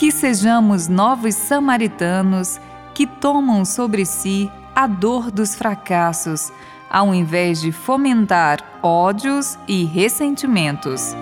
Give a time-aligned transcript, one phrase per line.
[0.00, 2.58] que sejamos novos samaritanos
[2.94, 6.50] que tomam sobre si a dor dos fracassos,
[6.88, 11.14] ao invés de fomentar ódios e ressentimentos.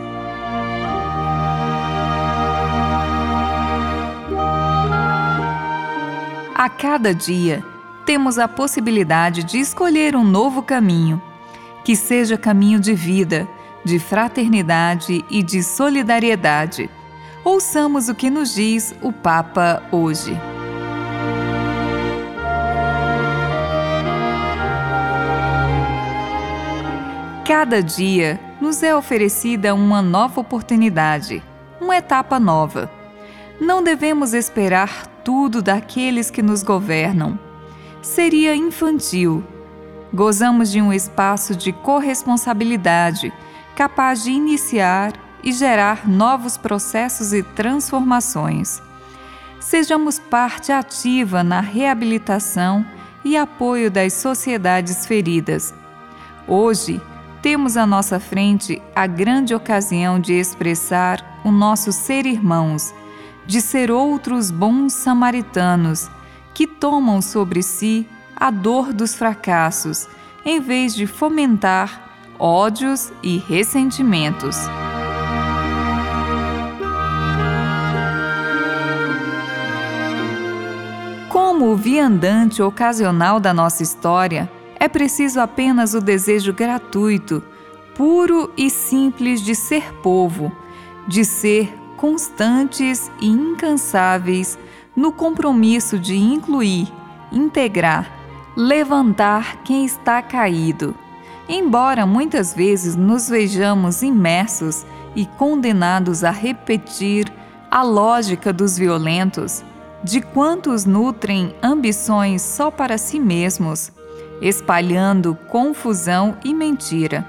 [6.55, 7.65] A cada dia,
[8.07, 11.21] temos a possibilidade de escolher um novo caminho,
[11.85, 13.49] que seja caminho de vida,
[13.85, 16.88] de fraternidade e de solidariedade
[17.51, 20.38] Ouçamos o que nos diz o Papa hoje.
[27.46, 31.43] Cada dia nos é oferecida uma nova oportunidade,
[31.80, 32.91] uma etapa nova.
[33.59, 37.38] Não devemos esperar tudo daqueles que nos governam.
[38.02, 39.43] Seria infantil.
[40.13, 43.32] Gozamos de um espaço de corresponsabilidade
[43.74, 48.83] capaz de iniciar e gerar novos processos e transformações.
[49.61, 52.85] Sejamos parte ativa na reabilitação
[53.25, 55.75] e apoio das sociedades feridas.
[56.47, 57.01] Hoje,
[57.43, 62.95] temos à nossa frente a grande ocasião de expressar o nosso ser irmãos,
[63.47, 66.11] de ser outros bons samaritanos
[66.55, 70.09] que tomam sobre si a dor dos fracassos,
[70.44, 72.09] em vez de fomentar
[72.39, 74.56] ódios e ressentimentos.
[81.59, 84.48] Como o viandante ocasional da nossa história,
[84.78, 87.42] é preciso apenas o desejo gratuito,
[87.96, 90.52] puro e simples de ser povo,
[91.08, 94.56] de ser constantes e incansáveis
[94.94, 96.86] no compromisso de incluir,
[97.32, 98.08] integrar,
[98.56, 100.94] levantar quem está caído.
[101.48, 104.86] Embora muitas vezes nos vejamos imersos
[105.16, 107.26] e condenados a repetir
[107.68, 109.64] a lógica dos violentos,
[110.03, 113.92] de quantos nutrem ambições só para si mesmos,
[114.41, 117.28] espalhando confusão e mentira.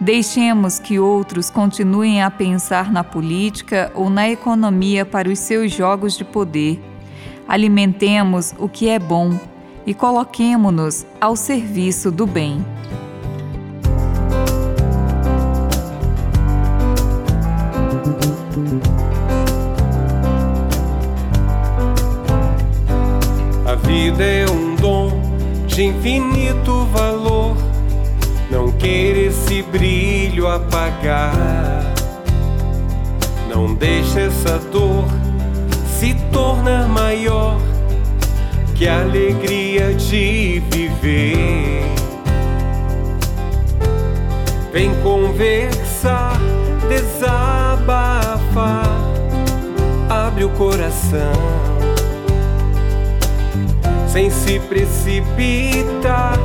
[0.00, 6.16] Deixemos que outros continuem a pensar na política ou na economia para os seus jogos
[6.16, 6.82] de poder.
[7.48, 9.38] Alimentemos o que é bom
[9.86, 12.64] e coloquemo-nos ao serviço do bem.
[25.74, 27.56] De infinito valor.
[28.48, 31.82] Não queira esse brilho apagar.
[33.48, 35.04] Não deixe essa dor
[35.98, 37.60] se tornar maior
[38.76, 41.82] que a alegria de viver.
[44.72, 46.38] Vem conversar,
[46.88, 48.84] desabafar,
[50.08, 51.64] abre o coração
[54.14, 56.38] sem se precipitar.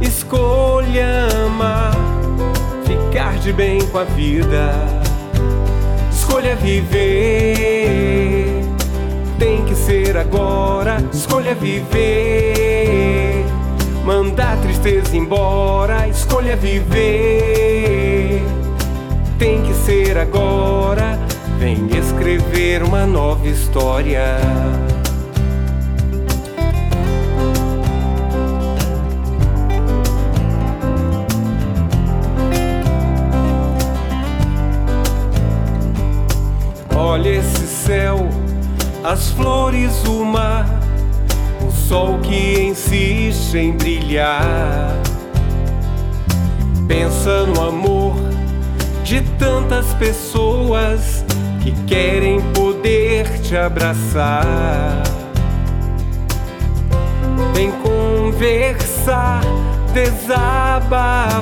[0.00, 1.92] Escolha amar,
[2.84, 4.72] ficar de bem com a vida.
[6.10, 7.04] Escolha viver,
[9.38, 10.96] tem que ser agora.
[11.12, 13.44] Escolha viver,
[14.04, 16.08] mandar tristeza embora.
[16.08, 18.42] Escolha viver,
[19.38, 21.16] tem que ser agora.
[21.60, 24.40] Vem escrever uma nova história.
[37.22, 38.28] Olha esse céu,
[39.04, 40.66] as flores, o mar,
[41.64, 44.92] o sol que insiste em brilhar.
[46.88, 48.16] Pensa no amor
[49.04, 51.24] de tantas pessoas
[51.62, 55.04] que querem poder te abraçar.
[57.54, 59.42] Vem conversar,
[59.94, 61.38] desabafar,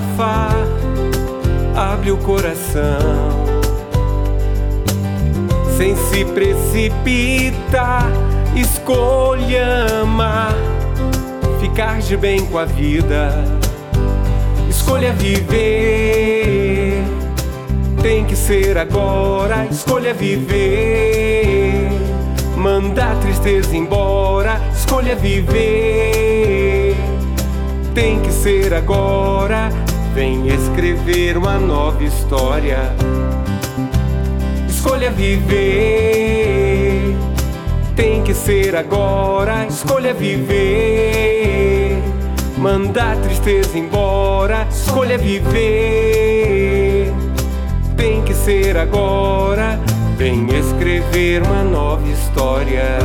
[1.75, 3.50] abre o coração
[5.81, 8.07] sem se precipitar.
[8.55, 10.55] Escolha amar,
[11.59, 13.33] ficar de bem com a vida.
[14.69, 17.03] Escolha viver,
[18.03, 19.65] tem que ser agora.
[19.71, 21.89] Escolha viver,
[22.59, 26.95] mandar tristeza embora, escolha viver.
[27.95, 29.71] Tem que ser agora,
[30.15, 32.95] vem escrever uma nova história.
[34.81, 37.15] Escolha viver.
[37.95, 42.03] Tem que ser agora, escolha viver.
[42.57, 47.13] Manda a tristeza embora, escolha viver.
[47.95, 49.79] Tem que ser agora,
[50.17, 53.01] vem escrever uma nova história.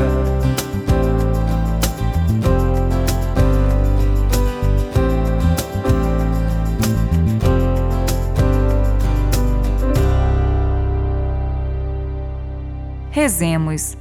[13.25, 13.97] Rezemos.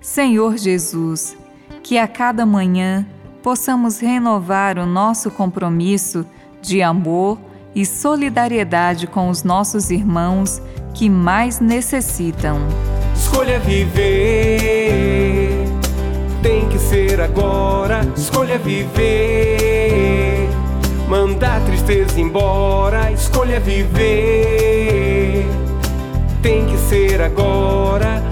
[0.00, 1.36] Senhor Jesus,
[1.82, 3.04] que a cada manhã
[3.42, 6.24] possamos renovar o nosso compromisso
[6.60, 7.40] de amor
[7.74, 10.62] e solidariedade com os nossos irmãos
[10.94, 12.60] que mais necessitam.
[13.16, 13.96] Escolha viver,
[16.40, 18.02] tem que ser agora.
[18.16, 20.48] Escolha viver,
[21.08, 23.10] manda a tristeza embora.
[23.10, 25.48] Escolha viver,
[26.40, 28.31] tem que ser agora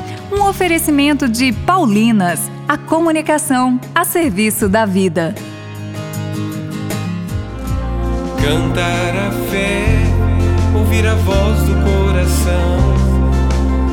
[0.31, 5.35] um oferecimento de Paulinas, a comunicação a serviço da vida.
[8.41, 9.85] Cantar a fé,
[10.73, 12.79] ouvir a voz do coração,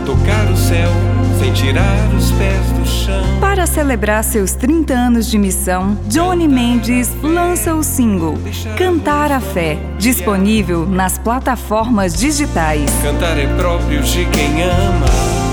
[0.07, 0.91] tocar o céu
[1.39, 3.41] sem tirar os pés do chão.
[3.41, 8.39] Para celebrar seus 30 anos de missão, Johnny Mendes lança o single
[8.77, 12.91] Cantar a Fé, disponível nas plataformas digitais.
[13.03, 15.48] Cantar é próprio de quem ama.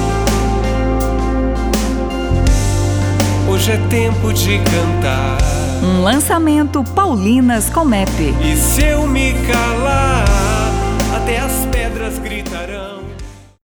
[3.65, 5.37] Hoje é tempo de cantar.
[5.81, 8.11] Um lançamento Paulinas Comep.
[8.39, 10.23] E se eu me calar,
[11.15, 12.54] até as pedras gritarão.